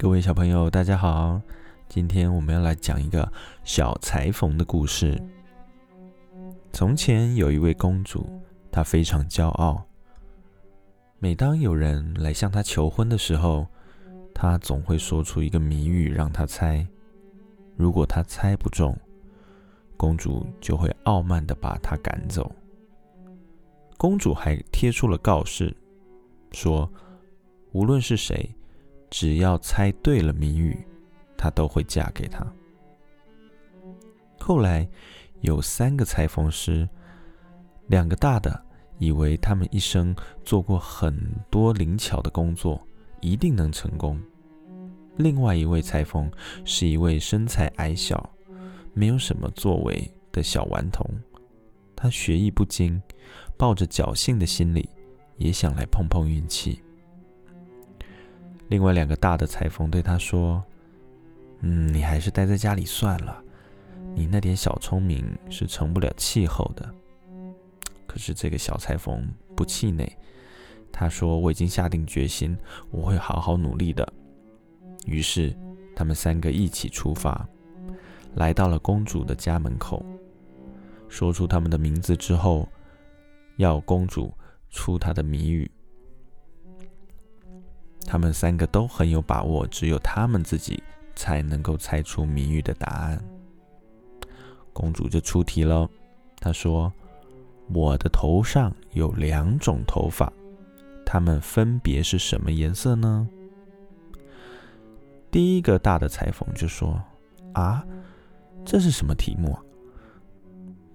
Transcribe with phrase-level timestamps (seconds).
[0.00, 1.38] 各位小朋友，大家好！
[1.86, 3.30] 今天我们要来讲一个
[3.64, 5.22] 小裁缝的故事。
[6.72, 8.26] 从前有一位公主，
[8.72, 9.86] 她非常骄傲。
[11.18, 13.66] 每当有人来向她求婚的时候，
[14.34, 16.86] 她总会说出一个谜语让她猜。
[17.76, 18.96] 如果她猜不中，
[19.98, 22.50] 公主就会傲慢的把她赶走。
[23.98, 25.76] 公主还贴出了告示，
[26.52, 26.90] 说
[27.72, 28.48] 无论是谁。
[29.10, 30.86] 只要猜对了谜语，
[31.36, 32.46] 她都会嫁给他。
[34.38, 34.88] 后来
[35.40, 36.88] 有三个裁缝师，
[37.88, 38.64] 两个大的
[38.98, 40.14] 以为他们一生
[40.44, 41.14] 做过很
[41.50, 42.80] 多灵巧的工作，
[43.20, 44.20] 一定能成功。
[45.16, 46.30] 另外一位裁缝
[46.64, 48.30] 是一位身材矮小、
[48.94, 51.06] 没有什么作为的小顽童，
[51.94, 53.02] 他学艺不精，
[53.58, 54.88] 抱着侥幸的心理，
[55.36, 56.82] 也想来碰碰运气。
[58.70, 60.62] 另外两个大的裁缝对他说
[61.58, 63.42] ：“嗯，你还是待在家里算了，
[64.14, 66.88] 你那点小聪明是成不了气候的。”
[68.06, 70.08] 可是这个小裁缝不气馁，
[70.92, 72.56] 他说：“我已经下定决心，
[72.92, 74.10] 我会好好努力的。”
[75.04, 75.52] 于是
[75.96, 77.44] 他们三个一起出发，
[78.36, 80.04] 来到了公主的家门口，
[81.08, 82.68] 说出他们的名字之后，
[83.56, 84.32] 要公主
[84.70, 85.68] 出她的谜语。
[88.06, 90.82] 他们三个都很有把握，只有他们自己
[91.14, 93.22] 才能够猜出谜语的答案。
[94.72, 95.88] 公主就出题了，
[96.40, 96.92] 她说
[97.72, 100.32] ：“我的头上有两种头发，
[101.06, 103.28] 它们分别是什么颜色呢？”
[105.30, 107.00] 第一个大的裁缝就说
[107.54, 107.84] ：“啊，
[108.64, 109.62] 这是什么题目啊？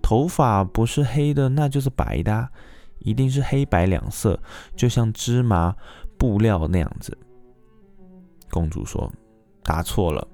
[0.00, 2.48] 头发不是黑的，那就是白的，
[3.00, 4.40] 一定是黑白两色，
[4.74, 5.76] 就像芝麻。”
[6.22, 7.18] 布料那样子，
[8.48, 9.12] 公主说
[9.64, 10.24] ：“答错了。”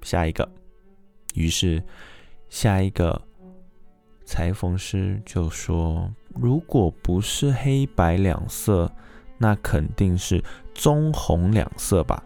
[0.00, 0.50] 下一个，
[1.34, 1.84] 于是
[2.48, 3.20] 下一个
[4.24, 8.90] 裁缝师就说：“如果不是黑白两色，
[9.36, 10.42] 那肯定是
[10.74, 12.24] 棕红两色吧？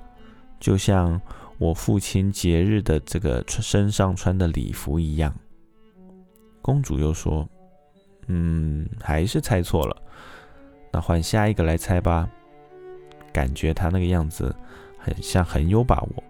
[0.60, 1.20] 就像
[1.58, 5.34] 我父亲节日的这个身上穿的礼服一样。”
[6.62, 7.48] 公主又说
[8.28, 10.02] ：“嗯，还是猜错了。
[10.96, 12.26] 那换下一个来猜吧。”
[13.34, 14.56] 感觉他那个样子
[14.98, 16.24] 很像很有把握，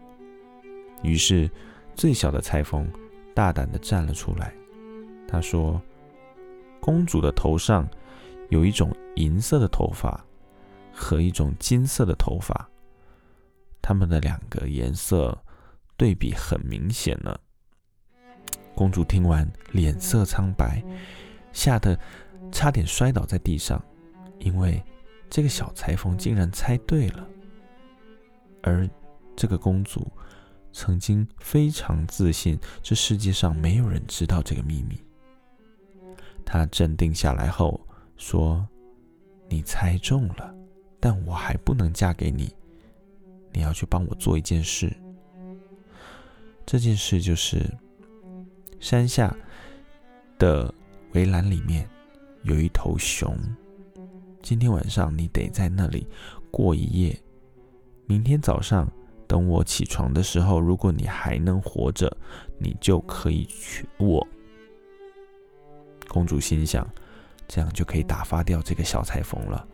[1.05, 1.49] 于是
[1.95, 2.85] 最小的裁缝
[3.33, 4.53] 大胆地站了出来。
[5.29, 5.81] 他说
[6.83, 7.89] ：“公主的头上
[8.49, 10.21] 有一种银色的头发
[10.93, 12.69] 和一种金色的头发，
[13.81, 15.39] 它们的两个颜色
[15.97, 17.39] 对比很明显呢。”
[18.75, 20.83] 公主听完脸色苍白，
[21.53, 21.97] 吓得
[22.51, 23.81] 差点摔倒在地上，
[24.39, 24.83] 因为。
[25.29, 27.29] 这个小裁缝竟然猜对了，
[28.63, 28.89] 而
[29.35, 30.07] 这个公主
[30.73, 35.03] 曾经非常自信，这世界上没有人知道这个秘密。
[36.45, 37.85] 她镇定下来后
[38.17, 38.67] 说
[39.51, 40.55] ：“你猜中了，
[41.01, 42.55] 但我还不能嫁给你。
[43.53, 44.97] 你要去帮我做一件事。
[46.65, 47.69] 这件事就是
[48.79, 49.37] 山下
[50.39, 50.73] 的
[51.15, 51.87] 围栏里面
[52.45, 53.37] 有一头熊。”
[54.47, 56.07] 今天晚上你得在那里
[56.53, 57.21] 过一夜。
[58.07, 58.89] 明天早上
[59.27, 62.17] 等我起床的时候，如果你还能活着，
[62.57, 64.25] 你就可以娶我。
[66.07, 66.89] 公主心想，
[67.49, 69.67] 这样就可以打发掉这个小裁缝了，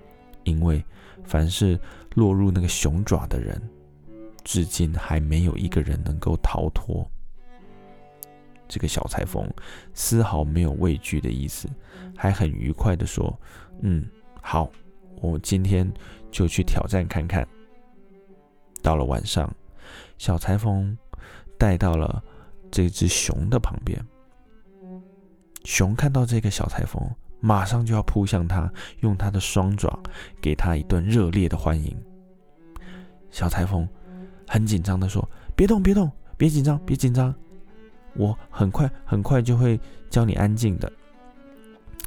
[0.44, 0.82] 因为
[1.22, 1.78] 凡是
[2.14, 3.60] 落入那个熊爪的人，
[4.42, 7.06] 至今还没有一个人能够逃脱。
[8.66, 9.46] 这个小裁缝
[9.92, 11.68] 丝毫没有畏惧的意思，
[12.16, 13.38] 还很愉快的说
[13.84, 14.02] ：“嗯。”
[14.42, 14.70] 好，
[15.22, 15.90] 我今天
[16.30, 17.46] 就去挑战看看。
[18.82, 19.48] 到了晚上，
[20.18, 20.98] 小裁缝
[21.56, 22.22] 带到了
[22.70, 23.98] 这只熊的旁边。
[25.64, 27.00] 熊看到这个小裁缝，
[27.38, 30.02] 马上就要扑向他，用他的双爪
[30.40, 31.96] 给他一顿热烈的欢迎。
[33.30, 33.88] 小裁缝
[34.48, 37.32] 很紧张的说：“别动，别动，别紧张，别紧张，
[38.16, 39.78] 我很快很快就会
[40.10, 40.92] 教你安静的。”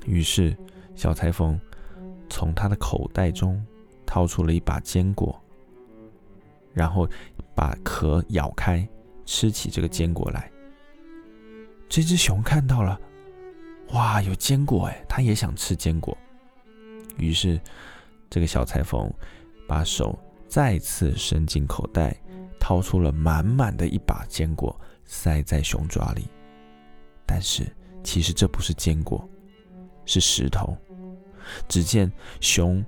[0.05, 0.55] 于是，
[0.93, 1.57] 小裁缝。
[2.35, 3.65] 从他的口袋中
[4.05, 5.41] 掏出了一把坚果，
[6.73, 7.07] 然后
[7.55, 8.85] 把壳咬开，
[9.25, 10.51] 吃起这个坚果来。
[11.87, 12.99] 这只熊看到了，
[13.93, 16.17] 哇，有坚果哎，它也想吃坚果。
[17.17, 17.57] 于是，
[18.29, 19.09] 这个小裁缝
[19.65, 22.13] 把手再次伸进口袋，
[22.59, 26.27] 掏出了满满的一把坚果，塞在熊爪里。
[27.25, 27.65] 但是，
[28.03, 29.25] 其实这不是坚果，
[30.05, 30.77] 是石头。
[31.67, 32.11] 只见
[32.41, 32.83] 熊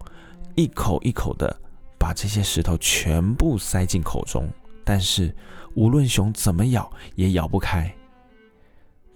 [0.55, 1.55] 一口一口的
[1.97, 4.49] 把这些石头全部塞进口中，
[4.83, 5.35] 但是
[5.75, 7.93] 无论熊怎么咬，也咬不开。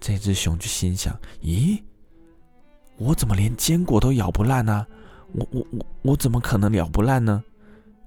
[0.00, 1.80] 这只熊就心想：咦，
[2.96, 4.86] 我怎么连坚果都咬不烂呢？
[5.32, 7.42] 我我我我怎么可能咬不烂呢？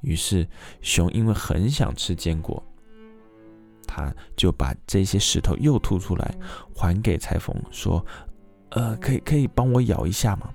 [0.02, 0.48] 于是
[0.82, 2.62] 熊因为很想吃坚果，
[3.88, 6.36] 他就把这些石头又吐出来，
[6.76, 8.06] 还给裁缝说
[8.72, 10.54] ：“呃，可以可以帮我咬一下吗？”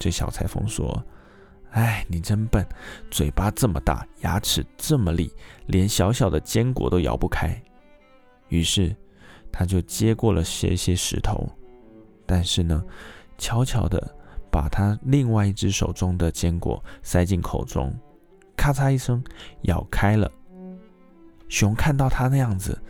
[0.00, 1.04] 这小裁缝说
[1.72, 2.66] ：“哎，你真笨，
[3.10, 5.30] 嘴巴这么大，牙齿这么利，
[5.66, 7.54] 连小小的坚果都咬不开。”
[8.48, 8.96] 于是，
[9.52, 11.46] 他就接过了些些石头，
[12.24, 12.82] 但是呢，
[13.36, 14.16] 悄悄的
[14.50, 17.94] 把他另外一只手中的坚果塞进口中，
[18.56, 19.22] 咔嚓一声
[19.64, 20.32] 咬开了。
[21.48, 22.80] 熊看到他那样子，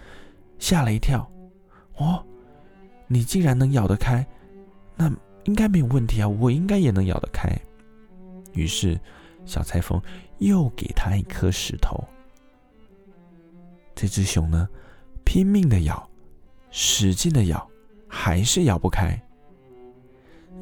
[0.60, 1.28] 吓了一跳
[1.98, 2.24] ：“哦，
[3.08, 4.24] 你竟然能咬得开？
[4.94, 5.12] 那……”
[5.44, 7.48] 应该没有问题啊，我应该也能咬得开。
[8.52, 8.98] 于是，
[9.46, 10.00] 小裁缝
[10.38, 12.02] 又给他一颗石头。
[13.94, 14.68] 这只熊呢，
[15.24, 16.08] 拼命的咬，
[16.70, 17.68] 使劲的咬，
[18.08, 19.20] 还是咬不开。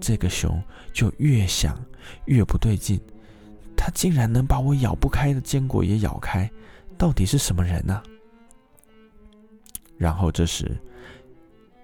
[0.01, 1.77] 这个熊就越想
[2.27, 3.01] 越不对劲，
[3.77, 6.49] 他竟然能把我咬不开的坚果也咬开，
[6.97, 8.03] 到底是什么人呢？
[9.97, 10.77] 然后这时，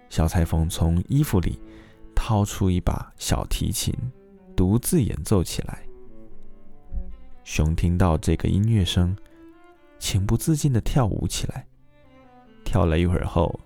[0.08, 1.58] 小裁缝从衣服里。
[2.26, 3.94] 掏出一把小提琴，
[4.56, 5.82] 独自演奏起来。
[7.44, 9.14] 熊听到这个音乐声，
[9.98, 11.66] 情不自禁的跳舞起来。
[12.64, 13.60] 跳了一会儿后，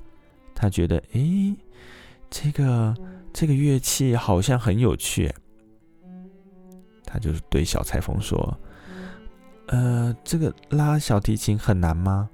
[0.56, 1.56] 他觉得，哎，
[2.28, 2.92] 这个
[3.32, 5.32] 这个乐器好像很有趣。
[7.04, 8.58] 他就对小裁缝说
[9.70, 12.28] ：“呃，这个拉小提琴很难吗？”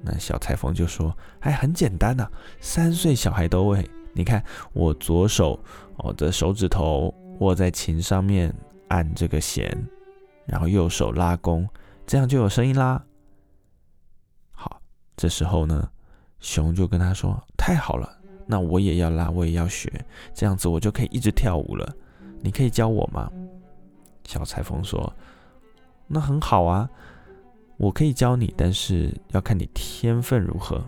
[0.00, 1.12] 那小裁缝就说
[1.42, 2.30] ：“哎，很简单呐，
[2.60, 3.84] 三岁小孩都会。”
[4.20, 4.44] 你看，
[4.74, 5.58] 我左手
[5.96, 8.54] 我的手指头握在琴上面
[8.88, 9.74] 按这个弦，
[10.44, 11.66] 然后右手拉弓，
[12.06, 13.02] 这样就有声音啦。
[14.52, 14.78] 好，
[15.16, 15.88] 这时候呢，
[16.38, 18.14] 熊就跟他说：“太好了，
[18.46, 19.90] 那我也要拉，我也要学，
[20.34, 21.90] 这样子我就可以一直跳舞了。
[22.42, 23.32] 你可以教我吗？”
[24.28, 25.10] 小裁缝说
[26.06, 26.86] ：“那很好啊，
[27.78, 30.84] 我可以教你，但是要看你天分如何，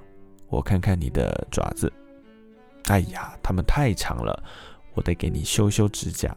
[0.49, 1.91] 我看看你的爪子。”
[2.87, 4.43] 哎呀，它们太长了，
[4.95, 6.37] 我得给你修修指甲。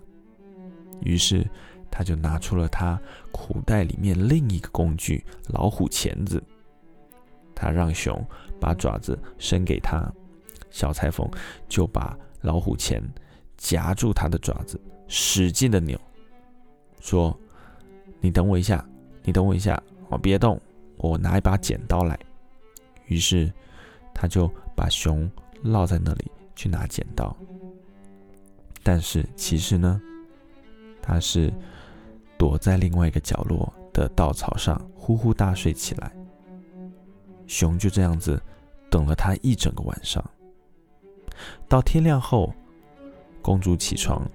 [1.02, 1.46] 于是，
[1.92, 3.00] 他就拿出了他
[3.32, 6.42] 裤袋里面另一个工具——老虎钳子。
[7.54, 8.24] 他让熊
[8.60, 10.06] 把爪子伸给他，
[10.70, 11.30] 小裁缝
[11.68, 13.02] 就把老虎钳
[13.58, 16.00] 夹住他的爪子，使劲的扭，
[17.00, 17.38] 说
[18.20, 18.86] ：“你等我一下，
[19.24, 20.60] 你等我一下，我别动，
[20.98, 22.20] 我拿一把剪刀来。”
[23.08, 23.52] 于是，
[24.14, 25.30] 他就把熊
[25.62, 26.32] 落在那里。
[26.56, 27.36] 去拿剪刀，
[28.82, 30.02] 但是其实呢，
[31.02, 31.54] 他是
[32.38, 36.12] 躲在另外一个角落的稻草上呼呼大睡起来。
[37.48, 38.42] 熊就这样子
[38.90, 40.24] 等了他一整个晚上。
[41.68, 42.54] 到天亮后，
[43.42, 44.28] 公主起床，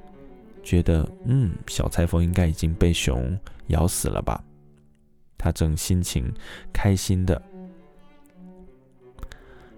[0.63, 3.37] 觉得嗯，小裁缝应该已经被熊
[3.69, 4.45] 咬死了吧？
[5.39, 6.33] 她正心情
[6.73, 7.41] 开心的，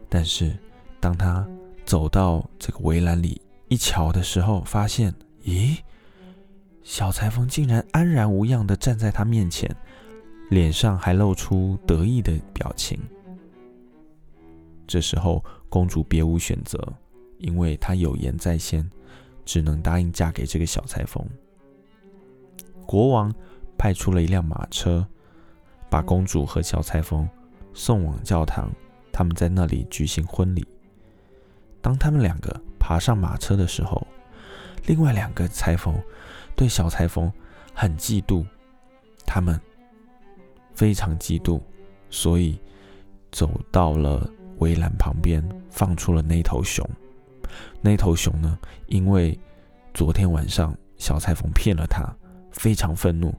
[0.08, 0.54] 但是
[1.00, 1.48] 当她
[1.92, 5.76] 走到这个围栏里一瞧的时候，发现，咦，
[6.82, 9.70] 小裁缝竟然安然无恙的站在他面前，
[10.48, 12.98] 脸上还露出得意的表情。
[14.86, 16.82] 这时候，公主别无选择，
[17.36, 18.90] 因为她有言在先，
[19.44, 21.22] 只能答应嫁给这个小裁缝。
[22.86, 23.30] 国王
[23.76, 25.06] 派出了一辆马车，
[25.90, 27.28] 把公主和小裁缝
[27.74, 28.72] 送往教堂，
[29.12, 30.66] 他们在那里举行婚礼。
[31.82, 34.06] 当他们两个爬上马车的时候，
[34.86, 35.94] 另外两个裁缝
[36.56, 37.30] 对小裁缝
[37.74, 38.46] 很嫉妒，
[39.26, 39.60] 他们
[40.74, 41.60] 非常嫉妒，
[42.08, 42.58] 所以
[43.30, 44.26] 走到了
[44.58, 46.88] 围栏旁边，放出了那头熊。
[47.80, 49.38] 那头熊呢，因为
[49.92, 52.02] 昨天晚上小裁缝骗了他，
[52.52, 53.34] 非常愤怒，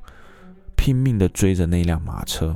[0.75, 2.55] 拼命的追着那辆马车。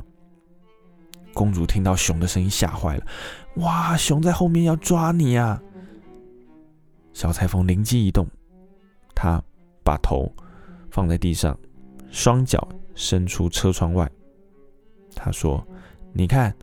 [1.32, 3.06] 公主听到熊的声音，吓坏了，
[3.56, 5.60] 哇，熊在后面要抓你呀！
[7.18, 8.24] 小裁缝灵机一动，
[9.12, 9.42] 他
[9.82, 10.32] 把头
[10.88, 11.58] 放在地上，
[12.12, 14.08] 双脚伸出车窗外。
[15.16, 15.66] 他说
[16.14, 16.54] ：“你看，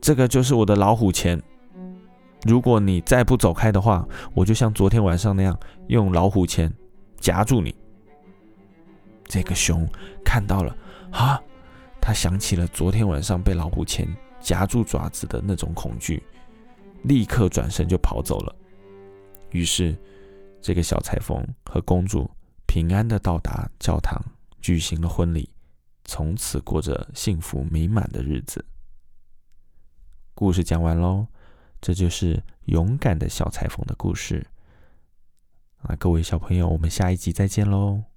[0.00, 1.38] 这个就是我的老虎钳。
[2.46, 5.54] 如果你再不走开的话，我就像昨天晚上那样，
[5.88, 6.72] 用老虎钳
[7.20, 7.74] 夹住你。”
[9.28, 9.86] 这个熊
[10.24, 10.74] 看到了，
[11.10, 11.38] 啊，
[12.00, 14.08] 他想起了昨天晚上被老虎钳
[14.40, 16.22] 夹住爪子的那种恐惧，
[17.02, 18.56] 立刻转身就跑走了。
[19.52, 19.96] 于是，
[20.60, 22.30] 这个小裁缝和公主
[22.66, 24.20] 平安的到达教堂，
[24.60, 25.48] 举行了婚礼，
[26.04, 28.64] 从此过着幸福美满的日子。
[30.34, 31.26] 故事讲完喽，
[31.80, 34.46] 这就是勇敢的小裁缝的故事。
[35.82, 38.11] 啊，各位小朋友，我们下一集再见喽。